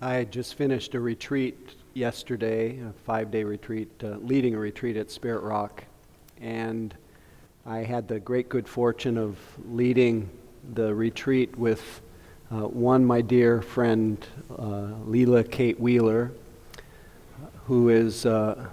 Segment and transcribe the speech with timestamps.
[0.00, 5.10] I just finished a retreat yesterday, a five day retreat, uh, leading a retreat at
[5.10, 5.82] Spirit Rock.
[6.40, 6.94] And
[7.66, 9.36] I had the great good fortune of
[9.68, 10.30] leading
[10.74, 12.00] the retreat with
[12.52, 14.24] uh, one, my dear friend,
[14.56, 16.30] uh, Lila Kate Wheeler,
[17.66, 18.24] who is.
[18.24, 18.68] Uh,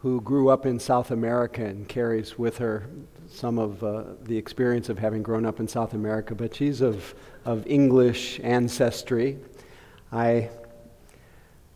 [0.00, 2.88] who grew up in South America and carries with her
[3.28, 7.14] some of uh, the experience of having grown up in South America, but she's of,
[7.44, 9.36] of English ancestry.
[10.12, 10.48] I,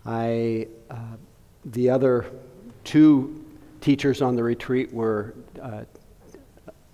[0.07, 1.17] I, uh,
[1.67, 2.27] the other
[2.85, 3.45] two
[3.81, 5.83] teachers on the retreat were, uh,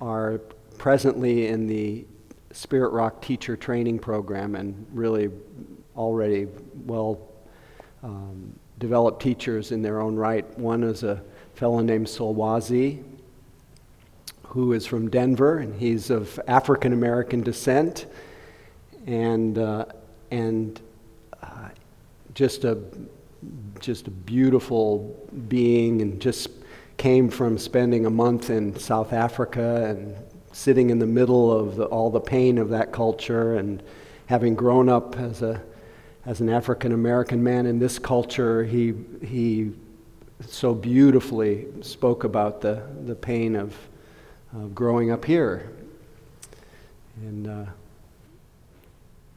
[0.01, 0.39] are
[0.79, 2.05] presently in the
[2.53, 5.31] Spirit Rock teacher training program and really
[5.97, 6.49] already
[6.87, 7.21] well
[8.03, 10.59] um, developed teachers in their own right.
[10.59, 11.23] One is a
[11.55, 13.03] fellow named Solwazi,
[14.47, 18.07] who is from Denver, and he's of African American descent.
[19.07, 19.87] And, uh,
[20.31, 20.81] and
[22.39, 22.79] just a
[23.81, 26.51] just a beautiful being and just
[26.97, 30.15] came from spending a month in South Africa and
[30.53, 33.83] sitting in the middle of the, all the pain of that culture and
[34.27, 35.61] having grown up as a
[36.27, 39.73] as an African American man in this culture he he
[40.47, 43.75] so beautifully spoke about the the pain of,
[44.75, 45.73] growing up here.
[47.17, 47.65] And uh,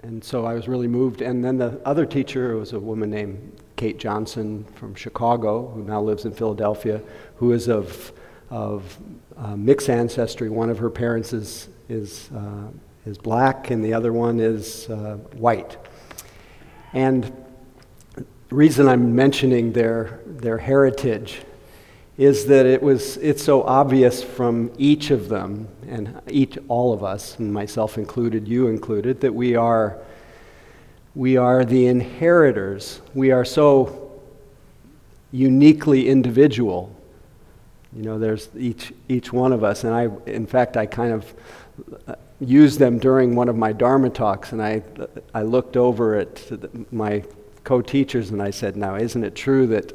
[0.04, 1.22] and so I was really moved.
[1.22, 6.02] And then the other teacher was a woman named Kate Johnson from Chicago, who now
[6.02, 7.02] lives in Philadelphia,
[7.36, 8.12] who is of,
[8.50, 8.98] of
[9.38, 10.50] uh, mixed ancestry.
[10.50, 12.68] One of her parents is, is, uh,
[13.06, 15.78] is black, and the other one is uh, white.
[16.94, 17.32] And
[18.16, 21.42] the reason I'm mentioning their, their heritage
[22.22, 27.04] is that it was it's so obvious from each of them and each all of
[27.04, 29.98] us and myself included you included that we are
[31.16, 33.02] we are the inheritors.
[33.16, 34.22] We are so
[35.32, 36.96] uniquely individual.
[37.92, 41.34] You know there's each each one of us and i in fact i kind of
[42.08, 44.84] uh, used them during one of my dharma talks and i
[45.34, 47.24] i looked over at my
[47.64, 49.92] co-teachers and i said now isn't it true that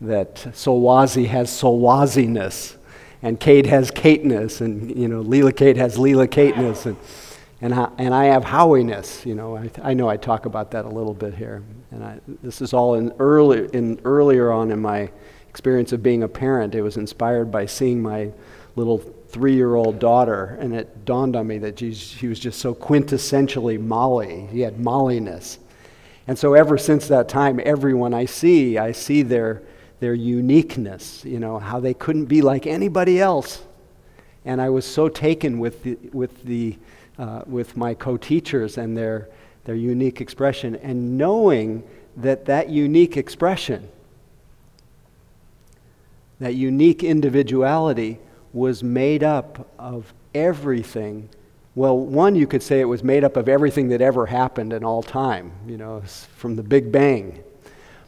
[0.00, 2.76] that Solwazi has Solwaziness,
[3.22, 6.96] and Kate has Kateness, and you know Lila Kate has Lila Kateness, and
[7.60, 9.24] and I, and I have Howiness.
[9.24, 12.20] You know, I, I know I talk about that a little bit here, and I,
[12.42, 15.10] this is all in early in earlier on in my
[15.48, 16.74] experience of being a parent.
[16.74, 18.32] It was inspired by seeing my
[18.76, 23.80] little three-year-old daughter, and it dawned on me that she, she was just so quintessentially
[23.80, 24.46] Molly.
[24.50, 25.58] He had Molliness.
[26.26, 29.62] And so ever since that time, everyone I see, I see their
[30.04, 33.62] their uniqueness, you know, how they couldn't be like anybody else.
[34.44, 36.76] And I was so taken with, the, with, the,
[37.18, 39.30] uh, with my co teachers and their,
[39.64, 41.84] their unique expression, and knowing
[42.18, 43.88] that that unique expression,
[46.38, 48.18] that unique individuality,
[48.52, 51.30] was made up of everything.
[51.74, 54.84] Well, one, you could say it was made up of everything that ever happened in
[54.84, 56.02] all time, you know,
[56.36, 57.42] from the Big Bang.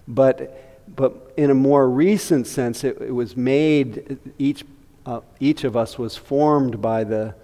[0.07, 4.65] But but in a more recent sense, it, it was made, each,
[5.05, 7.35] uh, each of us was formed by the,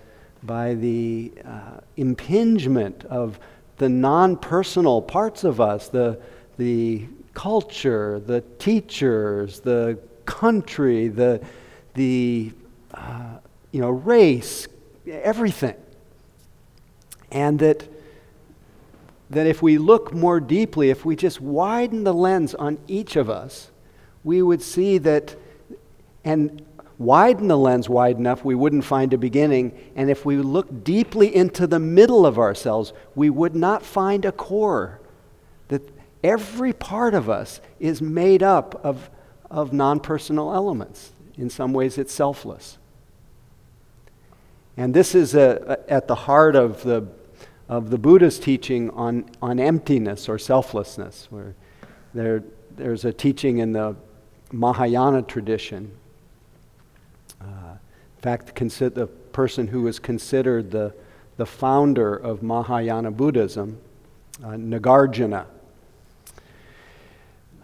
[0.43, 3.39] by the uh, impingement of
[3.79, 6.21] the non personal parts of us, the,
[6.57, 11.41] the culture, the teachers, the country, the,
[11.95, 12.53] the
[12.95, 13.39] uh,
[13.73, 14.69] you know, race,
[15.07, 15.75] everything.
[17.31, 17.89] And that
[19.33, 23.31] that if we look more deeply, if we just widen the lens on each of
[23.31, 23.71] us,
[24.25, 25.35] we would see that,
[26.23, 26.63] and
[26.99, 29.73] widen the lens wide enough, we wouldn't find a beginning.
[29.97, 34.33] And if we look deeply into the middle of ourselves, we would not find a
[34.33, 35.01] core.
[35.69, 35.83] That
[36.23, 39.09] every part of us is made up of,
[39.51, 41.13] of non personal elements.
[41.39, 42.77] In some ways, it's selfless.
[44.77, 47.07] And this is a, a, at the heart of the
[47.73, 51.55] of the Buddha's teaching on, on emptiness or selflessness, where
[52.13, 52.45] there,
[52.77, 53.97] there's a teaching in the
[54.53, 55.91] Mahayana tradition.
[57.41, 60.93] Uh, in fact, the person who is considered the,
[61.39, 63.79] the founder of Mahayana Buddhism,
[64.45, 65.47] uh, Nagarjuna,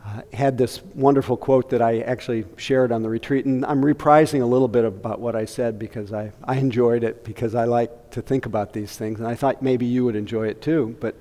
[0.08, 3.44] uh, had this wonderful quote that I actually shared on the retreat.
[3.44, 7.24] And I'm reprising a little bit about what I said because I, I enjoyed it,
[7.24, 9.18] because I like to think about these things.
[9.18, 10.96] And I thought maybe you would enjoy it too.
[11.00, 11.16] But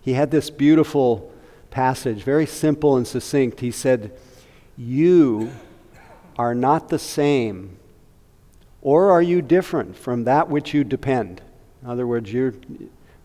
[0.00, 1.32] he had this beautiful
[1.70, 3.60] passage, very simple and succinct.
[3.60, 4.16] He said,
[4.76, 5.50] You
[6.38, 7.76] are not the same,
[8.82, 11.40] or are you different from that which you depend?
[11.82, 12.54] In other words, you're,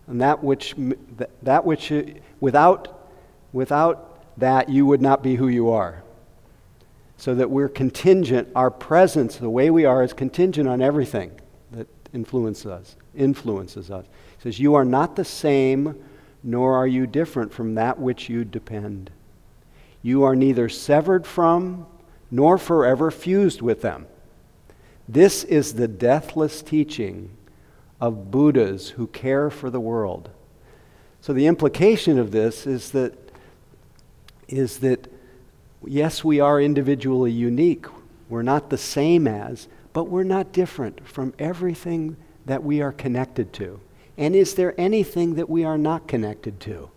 [0.08, 0.74] and that which,
[1.42, 1.92] that which,
[2.40, 2.98] without
[3.52, 4.07] Without
[4.38, 6.02] that, you would not be who you are.
[7.16, 11.32] So that we're contingent, our presence, the way we are, is contingent on everything
[11.72, 12.96] that influences us.
[13.14, 14.06] Influences us.
[14.36, 16.02] He says, You are not the same,
[16.42, 19.10] nor are you different from that which you depend.
[20.02, 21.86] You are neither severed from
[22.30, 24.06] nor forever fused with them.
[25.08, 27.30] This is the deathless teaching
[28.00, 30.30] of Buddhas who care for the world.
[31.20, 33.27] So the implication of this is that
[34.48, 35.10] is that
[35.86, 37.86] yes, we are individually unique.
[38.28, 42.16] We're not the same as, but we're not different from everything
[42.46, 43.80] that we are connected to.
[44.16, 46.90] And is there anything that we are not connected to?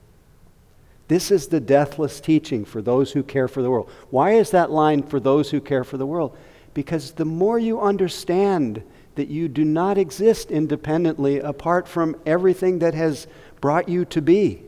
[1.07, 3.89] This is the deathless teaching for those who care for the world.
[4.09, 6.37] Why is that line for those who care for the world?
[6.73, 8.81] Because the more you understand
[9.15, 13.27] that you do not exist independently apart from everything that has
[13.59, 14.63] brought you to be,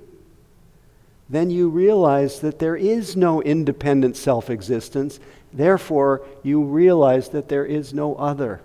[1.33, 5.19] then you realize that there is no independent self existence.
[5.51, 8.61] Therefore, you realize that there is no other.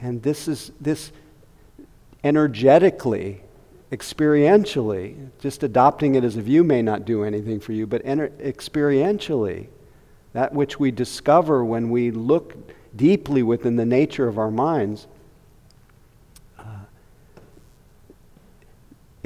[0.00, 1.12] And this is this
[2.24, 3.42] energetically,
[3.92, 8.30] experientially, just adopting it as a view may not do anything for you, but ener-
[8.38, 9.66] experientially,
[10.32, 12.56] that which we discover when we look
[12.96, 15.06] deeply within the nature of our minds,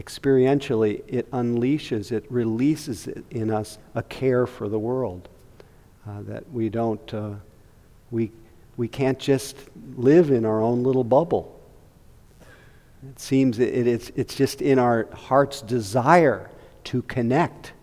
[0.00, 5.28] experientially, it unleashes, it releases in us a care for the world.
[6.08, 7.32] Uh, that we don't, uh,
[8.10, 8.32] we,
[8.78, 9.56] we can't just
[9.96, 11.60] live in our own little bubble.
[13.10, 16.50] It seems that it, it's, it's just in our heart's desire
[16.84, 17.74] to connect.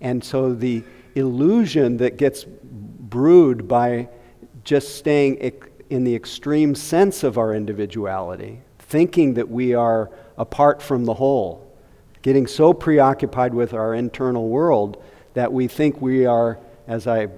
[0.00, 0.82] And so the
[1.14, 4.08] illusion that gets brewed by
[4.64, 5.36] just staying
[5.90, 11.70] in the extreme sense of our individuality, thinking that we are apart from the whole,
[12.22, 15.02] getting so preoccupied with our internal world
[15.34, 17.28] that we think we are, as I,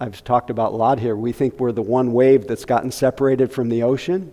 [0.00, 3.52] I've talked about a lot here, we think we're the one wave that's gotten separated
[3.52, 4.32] from the ocean.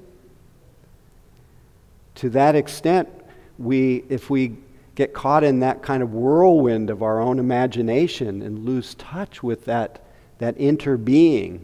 [2.16, 3.10] To that extent,
[3.58, 4.58] we, if we
[4.96, 9.66] get caught in that kind of whirlwind of our own imagination and lose touch with
[9.66, 10.04] that,
[10.40, 11.60] that interbeing,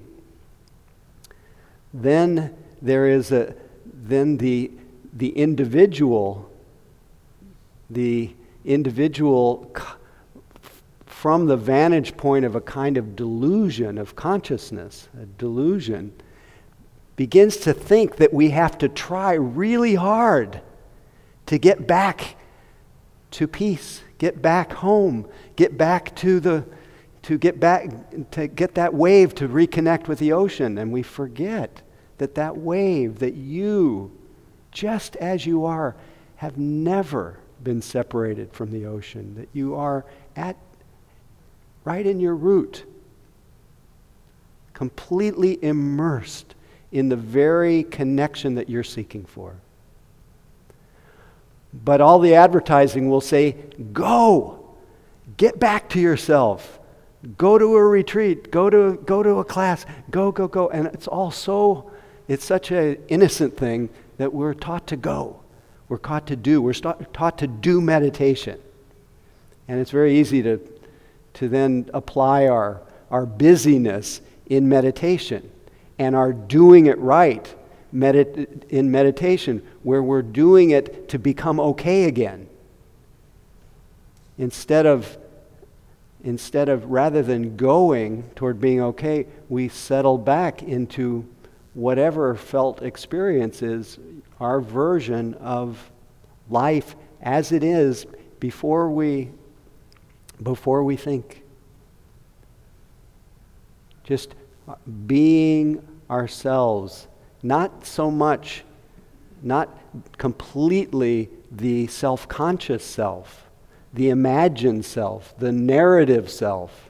[1.94, 3.56] then there is a
[3.86, 4.70] then the
[5.16, 6.50] the individual
[7.90, 8.34] the
[8.66, 9.72] individual
[11.06, 16.14] from the vantage point of a kind of delusion of consciousness a delusion
[17.16, 20.62] begins to think that we have to try really hard
[21.46, 22.36] to get back
[23.30, 26.66] to peace get back home get back to the
[27.24, 27.90] to get back
[28.32, 30.78] to get that wave to reconnect with the ocean.
[30.78, 31.82] And we forget
[32.20, 34.12] that that wave that you
[34.74, 35.96] just as you are
[36.38, 40.06] have never been separated from the ocean that you are
[40.36, 40.58] at
[41.86, 42.84] right in your root
[44.74, 46.56] completely immersed
[46.92, 49.56] in the very connection that you're seeking for.
[51.74, 53.56] But all the advertising will say
[53.94, 54.60] go!
[55.38, 56.80] Get back to yourself.
[57.38, 60.70] Go to a retreat, go to, go to a class, go, go, go.
[60.70, 61.90] And it's all so,
[62.28, 63.90] it's such an innocent thing
[64.24, 65.42] that we're taught to go.
[65.90, 66.62] We're taught to do.
[66.62, 68.58] We're taught to do meditation.
[69.68, 70.62] And it's very easy to,
[71.34, 75.52] to then apply our, our busyness in meditation
[76.00, 77.54] and our doing it right
[77.94, 82.48] medit- in meditation, where we're doing it to become okay again.
[84.38, 85.18] Instead of
[86.24, 91.28] instead of rather than going toward being okay, we settle back into
[91.74, 93.98] whatever felt experience is
[94.44, 95.92] our version of
[96.50, 98.06] life as it is
[98.40, 99.30] before we
[100.42, 101.44] before we think.
[104.04, 104.36] Just
[105.08, 107.08] being ourselves
[107.42, 108.64] not so much
[109.42, 109.70] not
[110.18, 113.50] completely the self-conscious self
[113.94, 116.90] the imagined self, the narrative self,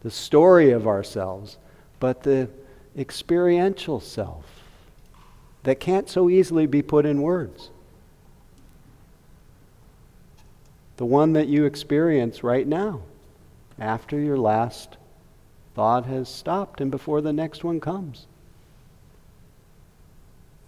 [0.00, 1.58] the story of ourselves,
[1.98, 2.48] but the
[2.96, 4.59] experiential self
[5.62, 7.70] that can't so easily be put in words.
[10.96, 13.02] The one that you experience right now,
[13.78, 14.96] after your last
[15.74, 18.26] thought has stopped and before the next one comes.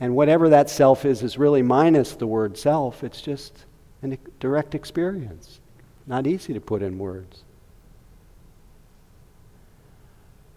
[0.01, 3.05] And whatever that self is, is really minus the word self.
[3.05, 3.67] It's just
[4.03, 5.61] a direct experience.
[6.07, 7.43] Not easy to put in words.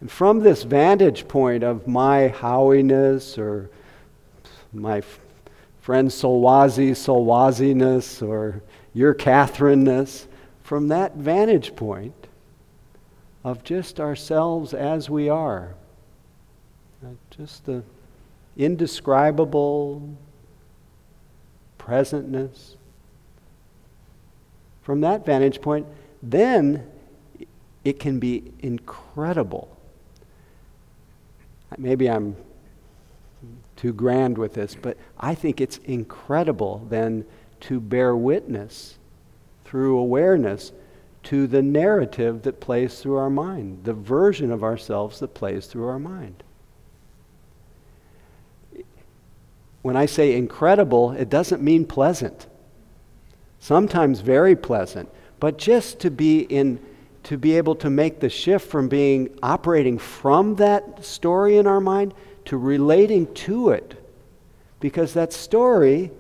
[0.02, 3.70] And from this vantage point of my howiness or
[4.76, 5.20] my f-
[5.82, 8.62] friend Solwazi, Solwaziness, or
[8.94, 10.28] your Catherine-ness,
[10.64, 12.16] from that vantage point
[13.44, 15.76] of just ourselves as we are.
[17.04, 17.84] Uh, just the
[18.58, 20.16] indescribable
[21.78, 22.76] presentness.
[24.82, 25.86] From that vantage point,
[26.24, 26.90] then
[27.84, 29.78] it can be incredible.
[31.78, 32.36] Maybe I'm
[33.86, 37.24] too grand with this, but I think it's incredible then
[37.60, 38.98] to bear witness
[39.64, 40.72] through awareness
[41.22, 45.88] to the narrative that plays through our mind, the version of ourselves that plays through
[45.88, 46.42] our mind.
[49.84, 52.48] When I say incredible, it doesn't mean pleasant.
[53.60, 56.80] Sometimes very pleasant, but just to be in
[57.22, 61.82] to be able to make the shift from being operating from that story in our
[61.82, 62.16] mind
[62.46, 64.02] to relating to it.
[64.80, 66.12] Because that story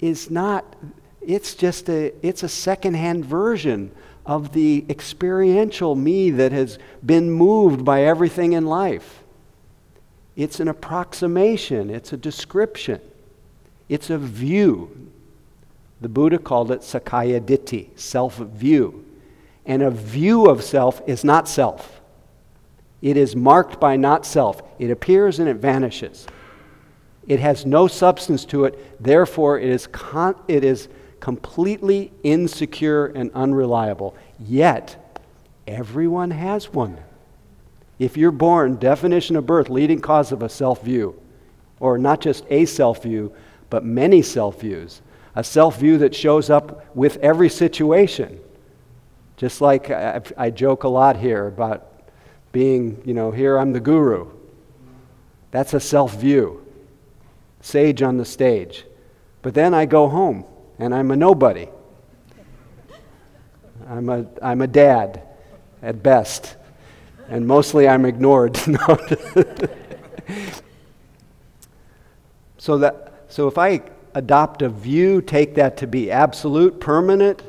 [0.00, 0.76] is not,
[1.20, 3.92] it's just a, it's a secondhand version
[4.26, 9.22] of the experiential me that has been moved by everything in life.
[10.36, 13.00] It's an approximation, it's a description,
[13.88, 15.10] it's a view.
[16.00, 19.04] The Buddha called it Sakkaya Ditthi, self view.
[19.64, 22.00] And a view of self is not self.
[23.02, 24.62] It is marked by not self.
[24.78, 26.26] It appears and it vanishes.
[27.26, 30.88] It has no substance to it, therefore, it is, con- it is
[31.20, 34.16] completely insecure and unreliable.
[34.40, 35.20] Yet,
[35.66, 36.98] everyone has one.
[37.98, 41.20] If you're born, definition of birth, leading cause of a self view,
[41.78, 43.32] or not just a self view,
[43.70, 45.00] but many self views,
[45.36, 48.40] a self view that shows up with every situation.
[49.36, 51.91] Just like I, I joke a lot here about
[52.52, 54.30] being, you know, here I'm the guru.
[55.50, 56.64] That's a self view,
[57.60, 58.84] sage on the stage.
[59.42, 60.44] But then I go home
[60.78, 61.68] and I'm a nobody.
[63.88, 65.22] I'm a, I'm a dad
[65.82, 66.56] at best,
[67.28, 68.56] and mostly I'm ignored.
[72.58, 73.82] so, that, so if I
[74.14, 77.42] adopt a view, take that to be absolute, permanent,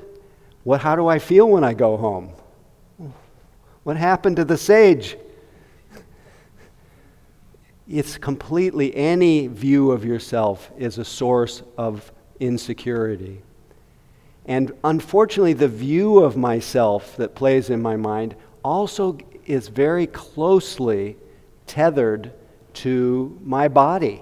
[0.64, 2.32] what, how do I feel when I go home?
[3.84, 5.18] What happened to the sage?
[7.88, 13.42] It's completely, any view of yourself is a source of insecurity.
[14.46, 21.18] And unfortunately, the view of myself that plays in my mind also is very closely
[21.68, 22.32] tethered
[22.74, 24.22] to my body.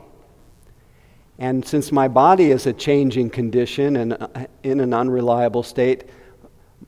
[1.38, 4.28] And since my body is a changing condition and uh,
[4.64, 6.06] in an unreliable state,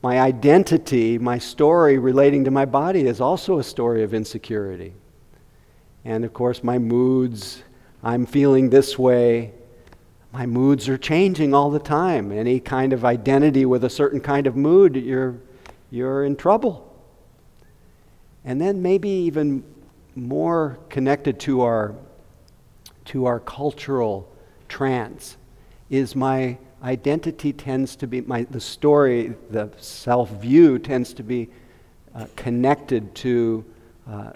[0.04, 4.94] my identity, my story relating to my body is also a story of insecurity.
[6.04, 7.64] And of course, my moods,
[8.04, 9.54] I'm feeling this way.
[10.34, 12.34] My moods are changing all the time.
[12.34, 15.38] Any kind of identity with a certain kind of mood, you're,
[15.90, 16.94] you're in trouble.
[18.44, 19.64] And then maybe even
[20.16, 21.96] more connected to our,
[23.06, 24.30] to our cultural
[24.68, 25.38] trance
[25.90, 31.50] is my identity tends to be, my, the story, the self view tends to be
[32.14, 33.66] uh, connected to,
[34.08, 34.32] uh,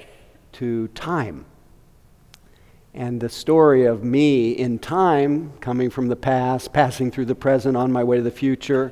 [0.54, 1.46] to time.
[2.94, 7.78] And the story of me in time, coming from the past, passing through the present,
[7.78, 8.92] on my way to the future,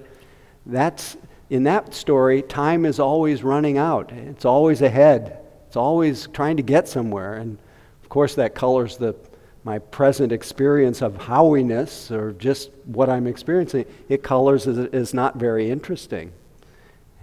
[0.66, 1.18] that's,
[1.50, 4.12] in that story, time is always running out.
[4.12, 5.40] It's always ahead.
[5.68, 7.36] It's always trying to get somewhere.
[7.36, 7.58] And
[8.04, 9.16] of course, that colors the
[9.66, 15.38] my present experience of howiness or just what I'm experiencing, it colors as, as not
[15.38, 16.32] very interesting.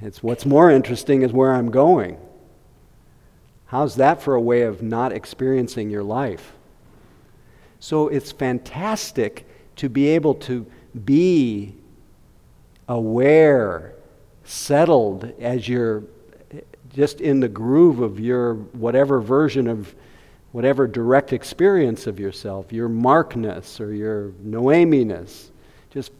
[0.02, 2.18] It's what's more interesting is where I'm going.
[3.66, 6.52] How's that for a way of not experiencing your life?
[7.78, 9.46] So it's fantastic
[9.76, 10.66] to be able to
[11.04, 11.76] be
[12.88, 13.94] aware,
[14.42, 16.02] settled as you're
[16.50, 16.60] eh,
[16.92, 19.94] just in the groove of your whatever version of
[20.52, 25.50] whatever direct experience of yourself, your Markness or your Noeminess,
[25.90, 26.12] just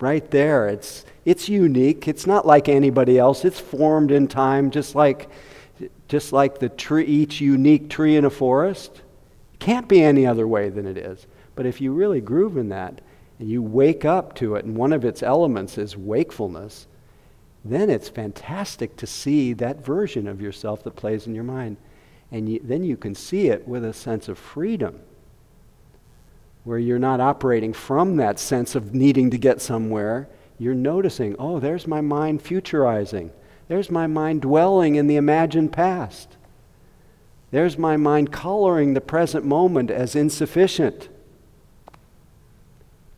[0.00, 0.68] right there.
[0.68, 2.06] It's, it's unique.
[2.06, 3.44] It's not like anybody else.
[3.44, 5.28] It's formed in time, just like,
[6.08, 9.02] just like the tree, each unique tree in a forest.
[9.58, 11.26] Can't be any other way than it is.
[11.54, 13.00] But if you really groove in that
[13.38, 16.86] and you wake up to it, and one of its elements is wakefulness,
[17.64, 21.78] then it's fantastic to see that version of yourself that plays in your mind.
[22.32, 25.00] And you, then you can see it with a sense of freedom,
[26.64, 30.28] where you're not operating from that sense of needing to get somewhere.
[30.58, 33.30] You're noticing, oh, there's my mind futurizing.
[33.68, 36.36] There's my mind dwelling in the imagined past.
[37.50, 41.08] There's my mind coloring the present moment as insufficient.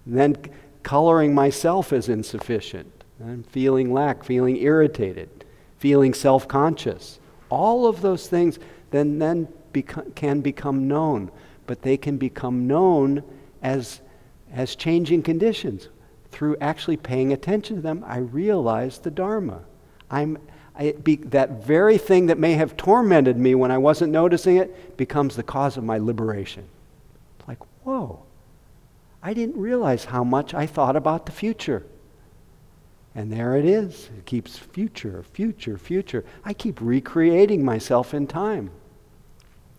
[0.07, 0.37] then
[0.83, 3.05] coloring myself as insufficient.
[3.23, 5.45] I'm feeling lack, feeling irritated,
[5.79, 7.19] feeling self conscious.
[7.51, 8.59] All of those things
[8.91, 11.31] then, then beco- can become known,
[11.67, 13.23] but they can become known
[13.63, 14.01] as,
[14.53, 15.89] as changing conditions.
[16.31, 19.63] Through actually paying attention to them, I realize the Dharma.
[20.11, 20.39] I'm,
[21.03, 25.37] be, that very thing that may have tormented me when I wasn't noticing it becomes
[25.37, 26.65] the cause of my liberation.
[27.47, 28.23] Like, whoa,
[29.23, 31.85] I didn't realize how much I thought about the future.
[33.19, 34.09] And there it is.
[34.17, 36.25] It keeps future, future, future.
[36.45, 38.71] I keep recreating myself in time.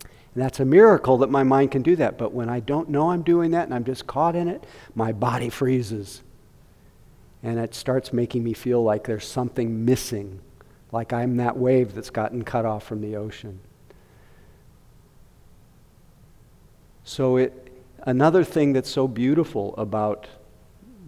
[0.02, 2.18] And that's a miracle that my mind can do that.
[2.18, 5.12] But when I don't know I'm doing that and I'm just caught in it, my
[5.12, 6.20] body freezes.
[7.42, 10.40] And it starts making me feel like there's something missing,
[10.92, 13.60] like I'm that wave that's gotten cut off from the ocean.
[17.04, 20.26] So, it, another thing that's so beautiful about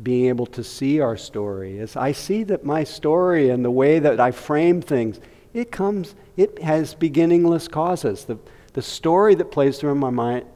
[0.03, 3.99] being able to see our story is I see that my story and the way
[3.99, 5.21] that I frame things,
[5.53, 8.25] it comes, it has beginningless causes.
[8.25, 8.39] The,
[8.73, 10.47] the story that plays through my mind,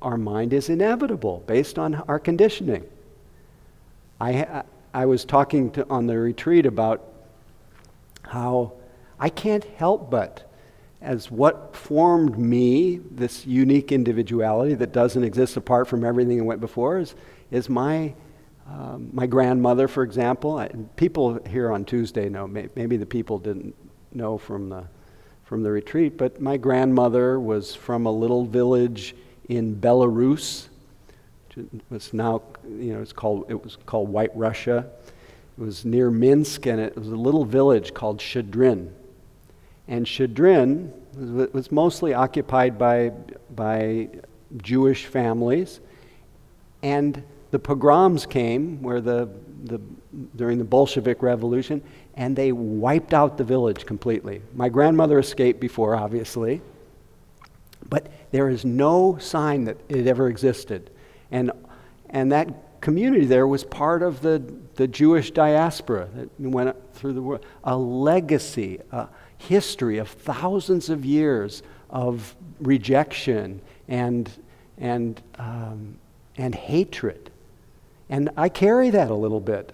[0.00, 2.84] our mind is inevitable based on our conditioning.
[4.20, 4.62] I,
[4.94, 7.04] I was talking to, on the retreat about
[8.22, 8.72] how
[9.20, 10.50] I can't help but,
[11.00, 16.60] as what formed me, this unique individuality that doesn't exist apart from everything that went
[16.60, 17.14] before, is,
[17.50, 18.14] is my,
[18.68, 20.58] um, my grandmother, for example.
[20.58, 23.74] I, people here on Tuesday know, may, maybe the people didn't
[24.12, 24.84] know from the,
[25.44, 29.14] from the retreat, but my grandmother was from a little village
[29.48, 30.68] in Belarus.
[31.90, 34.86] Was now, you know, it's called, it was called White Russia.
[35.56, 38.90] It was near Minsk, and it was a little village called Shadrin.
[39.88, 43.12] And Shadrin was, was mostly occupied by,
[43.54, 44.08] by
[44.58, 45.80] Jewish families.
[46.82, 49.28] And the pogroms came where the,
[49.64, 49.80] the,
[50.34, 51.82] during the Bolshevik Revolution,
[52.14, 54.42] and they wiped out the village completely.
[54.54, 56.60] My grandmother escaped before, obviously,
[57.88, 60.90] but there is no sign that it ever existed.
[61.30, 61.52] And,
[62.10, 64.42] and that community there was part of the,
[64.74, 67.44] the Jewish diaspora that went through the world.
[67.64, 74.30] A legacy, a history of thousands of years of rejection and,
[74.78, 75.98] and, um,
[76.36, 77.30] and hatred.
[78.08, 79.72] And I carry that a little bit.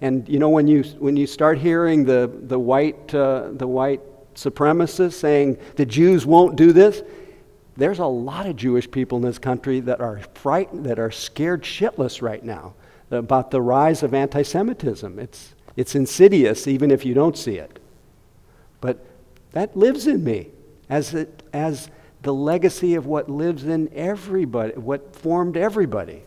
[0.00, 4.00] And you know, when you, when you start hearing the, the, white, uh, the white
[4.34, 7.02] supremacists saying the Jews won't do this,
[7.76, 11.62] there's a lot of Jewish people in this country that are frightened, that are scared
[11.62, 12.74] shitless right now
[13.12, 15.18] about the rise of anti Semitism.
[15.18, 17.78] It's, it's insidious even if you don't see it.
[18.80, 19.04] But
[19.52, 20.48] that lives in me
[20.88, 21.88] as, it, as
[22.22, 26.22] the legacy of what lives in everybody, what formed everybody.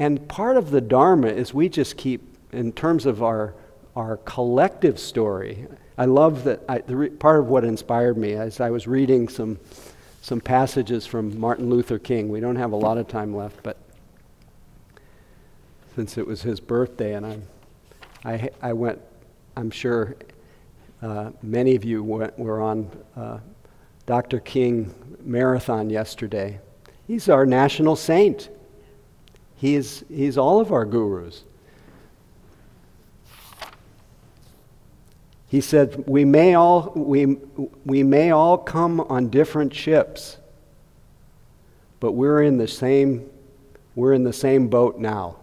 [0.00, 3.52] And part of the Dharma is we just keep, in terms of our,
[3.94, 5.66] our collective story,
[5.98, 9.58] I love that I, re, part of what inspired me as I was reading some,
[10.22, 12.30] some passages from Martin Luther King.
[12.30, 13.76] We don't have a lot of time left, but
[15.94, 17.42] since it was his birthday, and I'm,
[18.24, 19.02] I, I went,
[19.54, 20.16] I'm sure
[21.02, 23.40] uh, many of you went, were on uh,
[24.06, 24.40] Dr.
[24.40, 26.58] King marathon yesterday.
[27.06, 28.48] He's our national saint.
[29.60, 31.44] He's, he's all of our gurus.
[35.48, 37.36] He said, we may, all, we,
[37.84, 40.38] we may all come on different ships,
[41.98, 43.28] but we're in the same,
[43.94, 45.36] we're in the same boat now.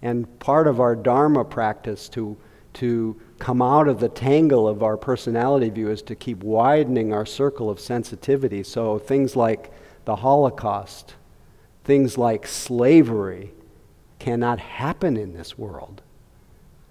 [0.00, 2.36] And part of our Dharma practice to,
[2.74, 7.26] to come out of the tangle of our personality view is to keep widening our
[7.26, 8.62] circle of sensitivity.
[8.62, 9.72] So things like
[10.04, 11.14] the Holocaust,
[11.90, 13.50] things like slavery
[14.20, 16.02] cannot happen in this world.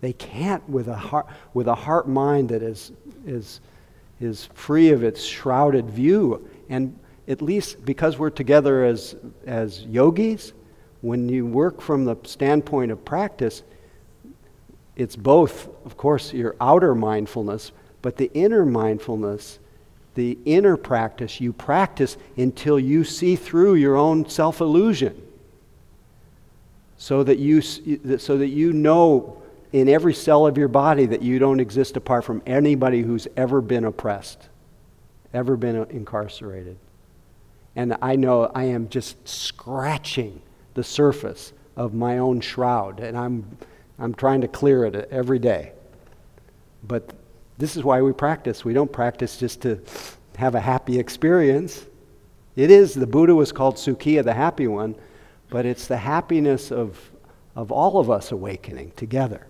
[0.02, 2.92] They can't with a heart, with a heart mind that is,
[3.26, 3.62] is,
[4.20, 6.50] is free of its shrouded view.
[6.68, 10.52] And at least because we're together as, as yogis,
[11.00, 13.64] when you work from the standpoint of practice,
[14.98, 19.60] it's both, of course, your outer mindfulness, but the inner mindfulness,
[20.20, 25.16] the inner practice, you practice until you see through your own self illusion.
[26.98, 31.40] So that you, so that you know in every cell of your body that you
[31.40, 34.50] don't exist apart from anybody who's ever been oppressed,
[35.34, 36.76] ever been incarcerated.
[37.78, 40.42] And I know I am just scratching
[40.74, 43.58] the surface of my own shroud, and I'm,
[43.98, 45.72] I'm trying to clear it every day.
[46.86, 47.14] But
[47.60, 48.66] this is why we practice.
[48.66, 49.80] We don't practice just to
[50.38, 51.86] have a happy experience.
[52.56, 54.96] It is, the Buddha was called Sukhiya, the happy one,
[55.50, 56.98] but it's the happiness of,
[57.58, 59.46] of all of us awakening together,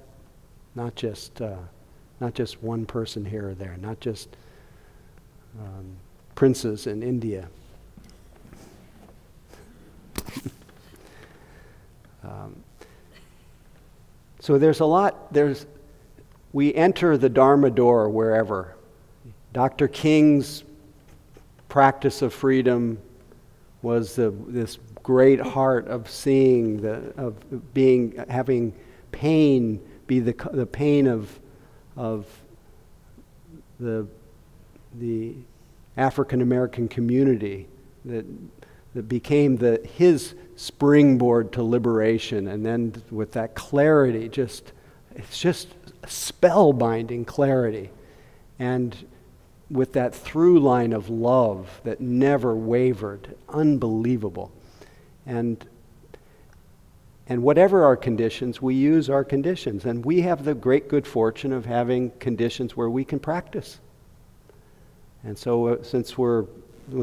[0.73, 1.57] not just, uh,
[2.19, 4.35] not just one person here or there, not just
[5.59, 5.95] um,
[6.33, 7.47] princes in India.
[12.23, 12.55] um,
[14.39, 15.67] so there's a lot, there's,
[16.51, 18.75] we enter the Dharma door wherever.
[19.53, 19.87] Dr.
[19.87, 20.63] King's
[21.67, 22.99] practice of freedom
[23.81, 28.73] was the, this great heart of seeing, the, of being, having
[29.11, 31.39] pain be the, the pain of,
[31.95, 32.25] of
[33.79, 34.07] the,
[34.95, 35.35] the
[35.97, 37.67] African American community
[38.05, 38.25] that,
[38.95, 42.47] that became the, his springboard to liberation.
[42.47, 44.73] And then with that clarity, just,
[45.15, 45.67] it's just
[46.03, 47.89] spellbinding clarity.
[48.57, 48.95] And
[49.69, 54.51] with that through line of love that never wavered, unbelievable.
[55.25, 55.63] And,
[57.27, 59.85] and whatever our conditions, we use our conditions.
[59.85, 63.79] And we have the great good fortune of having conditions where we can practice.
[65.23, 66.45] And so, uh, since, we're,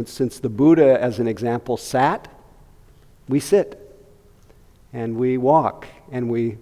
[0.05, 2.29] since the Buddha, as an example, sat,
[3.29, 3.83] we sit.
[4.93, 5.87] And we walk.
[6.11, 6.59] And we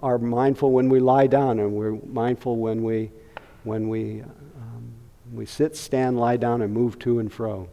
[0.00, 1.58] are mindful when we lie down.
[1.58, 3.10] And we're mindful when we,
[3.64, 4.22] when we
[5.32, 7.68] we sit, stand, lie down, and move to and fro.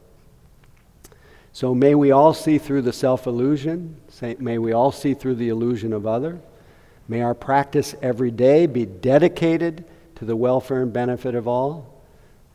[1.52, 3.98] So may we all see through the self illusion.
[4.40, 6.40] May we all see through the illusion of other.
[7.08, 9.84] May our practice every day be dedicated
[10.16, 12.02] to the welfare and benefit of all.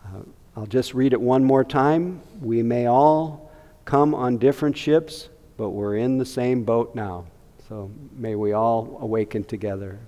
[0.04, 0.20] Uh,
[0.56, 2.20] I'll just read it one more time.
[2.40, 3.52] We may all
[3.84, 7.26] come on different ships, but we're in the same boat now.
[7.68, 9.98] So may we all awaken together.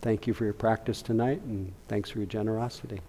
[0.00, 3.00] Thank you for your practice tonight, and thanks for your generosity.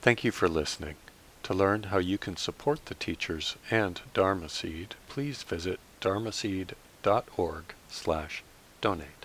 [0.00, 0.96] Thank you for listening.
[1.44, 8.42] To learn how you can support the teachers and Dharma Seed, please visit dharmaseed.org slash
[8.80, 9.21] donate.